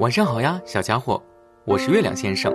[0.00, 1.22] 晚上好呀，小家伙，
[1.66, 2.50] 我是月亮先生。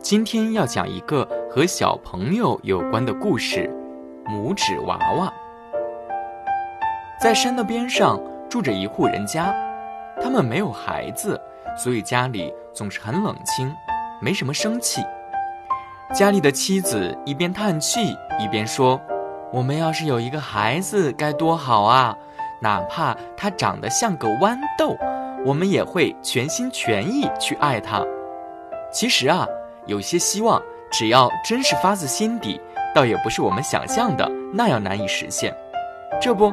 [0.00, 3.70] 今天要讲一个和小朋友有关的故事——
[4.26, 5.32] 拇指娃娃。
[7.20, 8.20] 在山的边上
[8.50, 9.54] 住着一户人家，
[10.20, 11.40] 他们没有孩子，
[11.78, 13.72] 所以家里总是很冷清，
[14.20, 15.00] 没什么生气。
[16.12, 18.00] 家里的妻子一边叹气，
[18.40, 19.00] 一边说
[19.54, 22.18] ：“我们要是有一个孩子该多好啊！
[22.60, 24.96] 哪怕他长得像个豌豆。”
[25.46, 28.04] 我们也会全心全意去爱他。
[28.92, 29.46] 其实啊，
[29.86, 30.60] 有些希望，
[30.90, 32.60] 只要真是发自心底，
[32.92, 35.56] 倒也不是我们想象的那样难以实现。
[36.20, 36.52] 这不，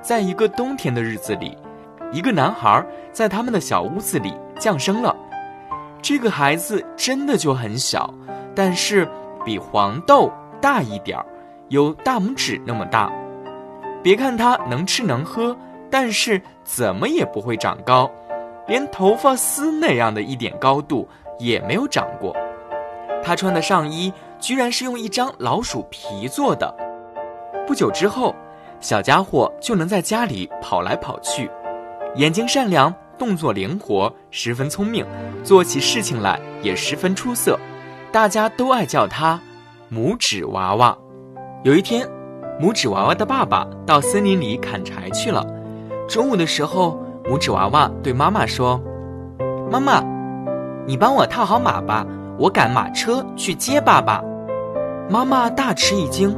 [0.00, 1.58] 在一个冬天的日子里，
[2.12, 5.16] 一个男孩在他们的小屋子里降生了。
[6.00, 8.08] 这个孩子真的就很小，
[8.54, 9.08] 但是
[9.44, 11.26] 比黄豆大一点儿，
[11.70, 13.10] 有大拇指那么大。
[14.00, 15.56] 别看他能吃能喝，
[15.90, 18.08] 但是怎么也不会长高。
[18.68, 21.08] 连头发丝那样的一点高度
[21.38, 22.36] 也没有长过，
[23.24, 26.72] 他穿的上衣居然是用一张老鼠皮做的。
[27.66, 28.36] 不久之后，
[28.78, 31.50] 小家伙就能在家里跑来跑去，
[32.16, 35.02] 眼睛善良，动作灵活，十分聪明，
[35.42, 37.58] 做起事情来也十分出色，
[38.12, 39.40] 大家都爱叫他
[39.90, 40.96] “拇指娃娃”。
[41.64, 42.06] 有一天，
[42.60, 45.46] 拇指娃娃的爸爸到森林里砍柴去了，
[46.06, 47.02] 中午的时候。
[47.28, 48.80] 拇指娃娃对妈妈说
[49.70, 50.02] ：“妈妈，
[50.86, 52.06] 你帮我套好马吧，
[52.38, 54.22] 我赶马车去接爸爸。”
[55.10, 56.34] 妈妈大吃一惊：“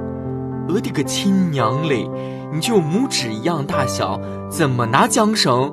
[0.68, 2.10] 我的个亲娘嘞！
[2.52, 5.72] 你就拇指一样大小，怎么拿缰绳？”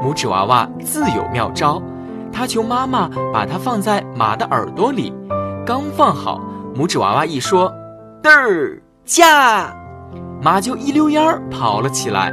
[0.00, 1.82] 拇指娃娃自有妙招，
[2.32, 5.12] 他求妈妈把它放在马的耳朵里，
[5.66, 6.40] 刚放好，
[6.76, 7.72] 拇指娃娃一说
[8.22, 9.74] ：“嘚儿驾！”
[10.40, 12.32] 马就一溜烟儿跑了起来。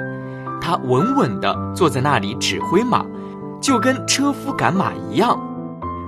[0.62, 3.06] 他稳稳地坐在那里指挥马，
[3.62, 5.40] 就跟车夫赶马一样。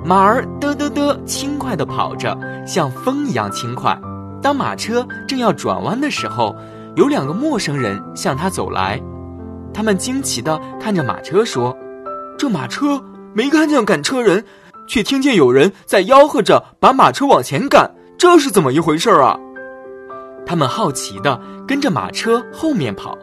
[0.06, 4.00] 马儿嘚嘚嘚轻快地跑着，像风一样轻快。
[4.42, 6.56] 当马车正要转弯的时候，
[6.96, 9.02] 有两个陌生人向他走来。
[9.74, 11.78] 他们惊奇地看着马车说
[12.40, 13.04] ：“这马车
[13.34, 14.46] 没看见赶车人，
[14.88, 19.38] 却听见有人在吆喝着把马车往前赶，这是怎么一回事啊？”
[20.48, 23.18] 他们好奇地跟着马车后面跑。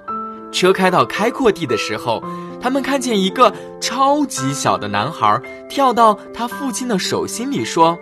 [0.53, 2.23] 车开到开阔地的时候，
[2.61, 7.99] 他们看见一个超级小的男孩跳到他父亲的手心里，说：“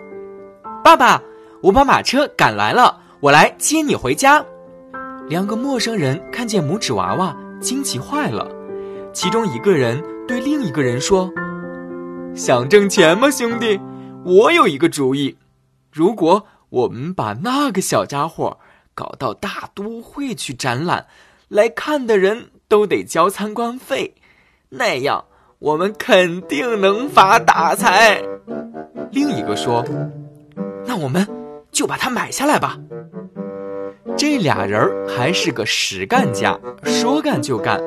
[0.83, 1.21] 爸爸，
[1.61, 4.43] 我把马车赶来了，我来接你回家。”
[5.27, 8.47] 两个陌生人看见拇指娃娃，惊奇坏了。
[9.11, 11.31] 其中一个人对另一个人说
[12.35, 13.79] ：“想挣钱吗，兄弟？
[14.23, 15.35] 我有一个主意，
[15.91, 18.59] 如果我们把那个小家伙
[18.93, 21.07] 搞到大都会去展览。”
[21.47, 24.15] 来看的人都得交参观费，
[24.69, 25.25] 那样
[25.59, 28.21] 我们肯定能发大财。
[29.11, 29.85] 另一个说
[30.85, 31.27] ：“那我们
[31.71, 32.77] 就把它买下来吧。”
[34.17, 37.79] 这俩人还是个实干家，说干就干。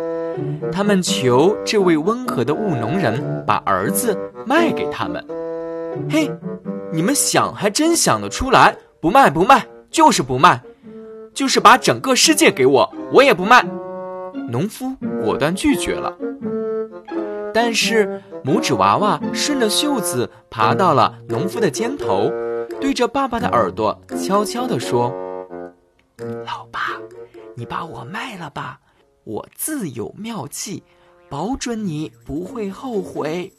[0.70, 5.24] 他们求这位温和的务农人把儿子卖给他们。
[6.08, 6.30] 嘿，
[6.92, 8.76] 你们想还真想得出来！
[9.00, 10.60] 不卖不卖，就是不卖。
[11.38, 13.64] 就是把整个世界给我，我也不卖。
[14.48, 16.12] 农夫果断拒绝了。
[17.54, 22.28] 但是拇指娃娃顺着袖子爬到了农夫的肩头，
[22.80, 25.14] 对着爸爸的耳朵悄悄地说
[26.44, 26.98] ：“老爸，
[27.54, 28.80] 你把我卖了吧，
[29.22, 30.82] 我自有妙计，
[31.28, 33.52] 保准你不会后悔。”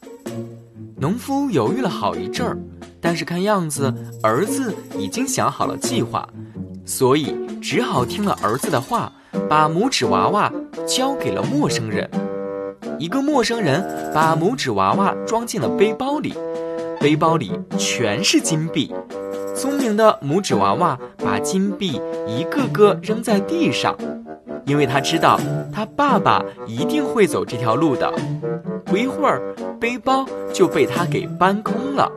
[0.99, 2.57] 农夫犹豫了好一阵儿，
[2.99, 6.27] 但是看样子儿子已经想好了计划。
[6.85, 9.11] 所以只好听了儿子的话，
[9.49, 10.51] 把拇指娃娃
[10.87, 12.09] 交给了陌生人。
[12.97, 16.33] 一个陌生人把拇指娃娃装进了背包里，
[16.99, 18.93] 背包里全是金币。
[19.55, 23.95] 聪明的拇指娃娃把金币一个个扔在地上，
[24.65, 25.39] 因为他知道
[25.73, 28.11] 他爸爸一定会走这条路的。
[28.85, 29.41] 不一会儿，
[29.79, 32.09] 背包就被他给搬空了。